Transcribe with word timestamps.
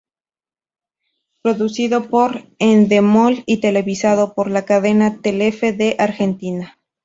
Producido 1.43 2.09
por 2.09 2.47
"Endemol" 2.57 3.43
y 3.45 3.57
televisado 3.61 4.33
por 4.33 4.49
la 4.49 4.65
cadena 4.65 5.21
Telefe 5.21 5.73
de 5.73 5.95
Argentina. 5.99 6.79